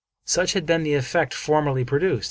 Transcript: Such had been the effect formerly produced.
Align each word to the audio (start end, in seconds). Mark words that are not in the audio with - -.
Such 0.25 0.53
had 0.53 0.65
been 0.65 0.81
the 0.81 0.95
effect 0.95 1.31
formerly 1.31 1.85
produced. 1.85 2.19